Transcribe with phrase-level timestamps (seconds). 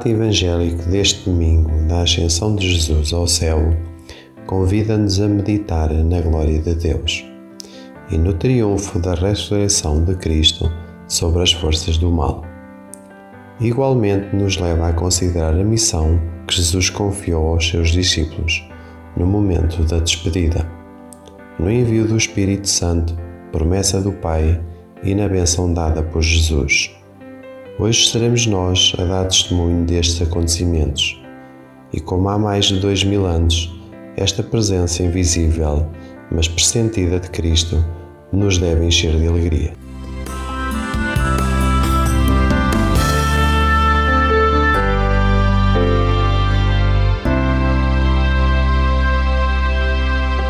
[0.00, 3.58] Relato evangélico deste domingo da ascensão de Jesus ao céu
[4.46, 7.24] convida-nos a meditar na glória de Deus
[8.10, 10.70] e no triunfo da ressurreição de Cristo
[11.06, 12.44] sobre as forças do mal.
[13.60, 18.66] Igualmente nos leva a considerar a missão que Jesus confiou aos seus discípulos
[19.16, 20.66] no momento da despedida,
[21.58, 23.14] no envio do Espírito Santo,
[23.52, 24.60] promessa do Pai
[25.02, 26.99] e na bênção dada por Jesus.
[27.80, 31.18] Hoje seremos nós a dar testemunho destes acontecimentos.
[31.90, 33.74] E como há mais de dois mil anos,
[34.18, 35.88] esta presença invisível,
[36.30, 37.82] mas pressentida de Cristo,
[38.30, 39.72] nos deve encher de alegria.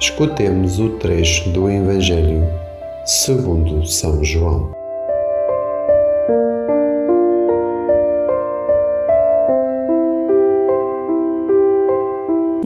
[0.02, 2.42] Escutemos o trecho do Evangelho
[3.06, 4.79] segundo São João.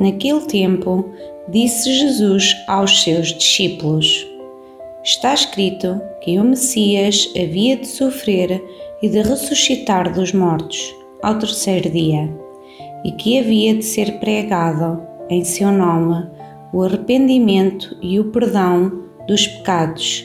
[0.05, 1.09] Naquele tempo,
[1.49, 4.27] disse Jesus aos seus discípulos:
[5.03, 8.63] Está escrito que o Messias havia de sofrer
[9.01, 12.31] e de ressuscitar dos mortos ao terceiro dia,
[13.03, 16.29] e que havia de ser pregado em seu nome
[16.75, 20.23] o arrependimento e o perdão dos pecados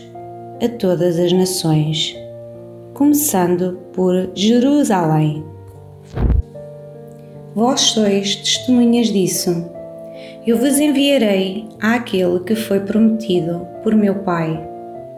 [0.62, 2.14] a todas as nações,
[2.94, 5.42] começando por Jerusalém.
[7.56, 9.66] Vós sois testemunhas disso.
[10.46, 14.68] Eu vos enviarei àquele que foi prometido por meu Pai.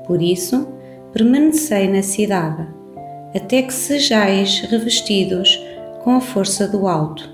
[0.05, 0.67] Por isso,
[1.11, 2.67] permanecei na cidade,
[3.35, 5.61] até que sejais revestidos
[6.03, 7.29] com a força do alto.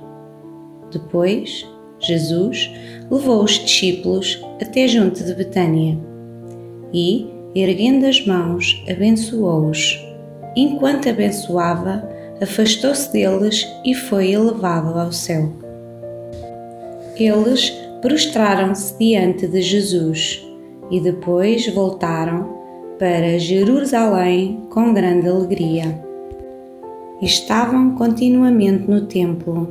[0.92, 1.66] Depois,
[2.00, 2.72] Jesus
[3.10, 5.98] levou os discípulos até junto de Betânia
[6.94, 10.04] e, erguendo as mãos, abençoou-os.
[10.56, 15.52] Enquanto abençoava, afastou-se deles e foi elevado ao céu.
[17.16, 17.72] Eles
[18.02, 20.46] prostraram-se diante de Jesus
[20.92, 22.56] e depois voltaram
[23.00, 26.04] para Jerusalém com grande alegria.
[27.22, 29.68] Estavam continuamente no templo,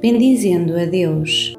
[0.00, 1.54] bendizendo a Deus.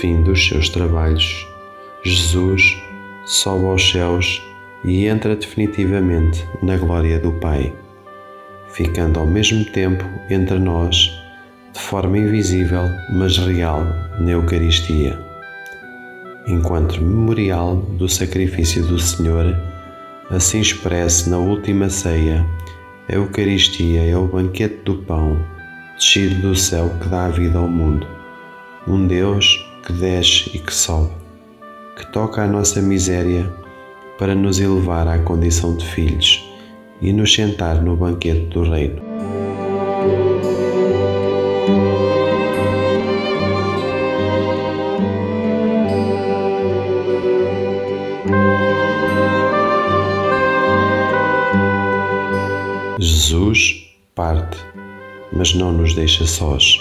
[0.00, 1.46] Fim dos seus trabalhos,
[2.04, 2.80] Jesus
[3.26, 4.40] sobe aos céus
[4.84, 7.72] e entra definitivamente na glória do Pai,
[8.68, 11.10] ficando ao mesmo tempo entre nós,
[11.72, 13.84] de forma invisível mas real,
[14.20, 15.18] na Eucaristia.
[16.46, 19.56] Enquanto memorial do sacrifício do Senhor,
[20.30, 22.46] assim expresso na última ceia,
[23.08, 25.44] a Eucaristia é o banquete do pão
[25.96, 28.06] descido do céu que dá a vida ao mundo
[28.88, 31.10] um Deus que desce e que sobe,
[31.96, 33.50] que toca a nossa miséria
[34.18, 36.44] para nos elevar à condição de filhos
[37.00, 39.00] e nos sentar no banquete do Reino.
[52.98, 54.58] Jesus parte,
[55.32, 56.78] mas não nos deixa sós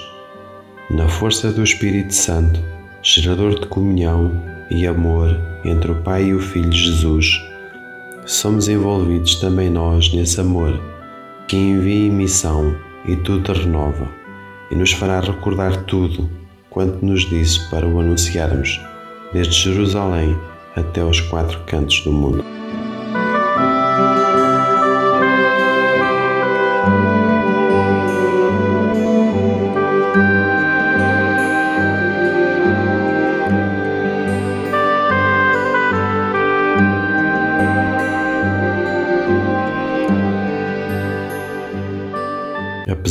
[0.90, 2.77] na força do Espírito Santo,
[3.10, 4.34] gerador de comunhão
[4.70, 7.42] e amor entre o Pai e o Filho Jesus,
[8.26, 10.78] somos envolvidos também nós nesse amor
[11.48, 12.76] que envia em missão
[13.06, 14.10] e tudo renova
[14.70, 16.30] e nos fará recordar tudo
[16.70, 18.78] quanto nos disse para o anunciarmos,
[19.32, 20.38] desde Jerusalém
[20.76, 22.44] até os quatro cantos do mundo.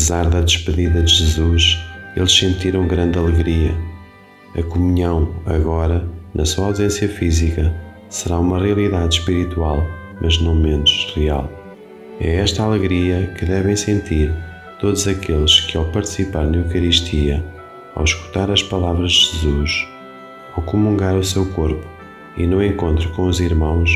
[0.07, 3.75] Apesar da despedida de Jesus, eles sentiram grande alegria.
[4.57, 7.75] A comunhão, agora, na sua ausência física,
[8.09, 9.85] será uma realidade espiritual,
[10.21, 11.51] mas não menos real.
[12.21, 14.33] É esta alegria que devem sentir
[14.79, 17.45] todos aqueles que, ao participar na Eucaristia,
[17.97, 19.89] ao escutar as palavras de Jesus,
[20.55, 21.85] ao comungar o seu corpo
[22.37, 23.91] e no encontro com os irmãos,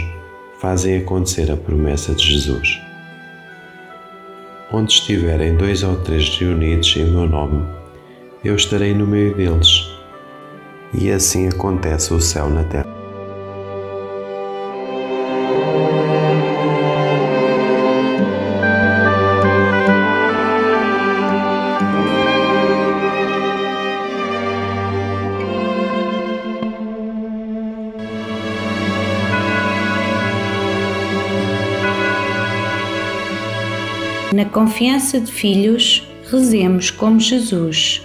[0.61, 2.90] fazem acontecer a promessa de Jesus.
[4.73, 7.67] Onde estiverem dois ou três reunidos em meu nome,
[8.45, 9.91] eu estarei no meio deles.
[10.95, 13.00] E assim acontece o céu na terra.
[34.33, 38.01] Na confiança de filhos, rezemos como Jesus,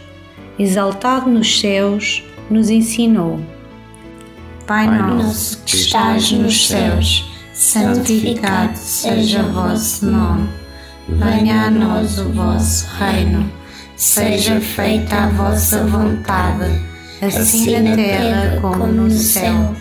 [0.57, 3.39] exaltado nos céus, nos ensinou.
[4.65, 10.49] Pai nosso que estás nos céus, santificado seja o vosso nome.
[11.07, 13.47] Venha a nós o vosso reino.
[13.95, 16.81] Seja feita a vossa vontade,
[17.21, 19.75] assim na terra como no céu.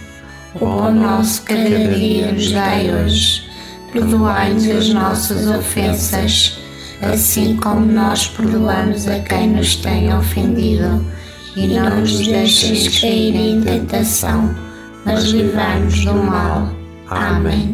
[0.56, 3.53] O pão nosso cada dia nos dai hoje
[3.94, 6.58] perdoai-nos as nossas ofensas,
[7.00, 11.04] assim como nós perdoamos a quem nos tem ofendido.
[11.56, 14.52] E não nos deixes cair em tentação,
[15.04, 16.68] mas livrai-nos do mal.
[17.08, 17.73] Amém.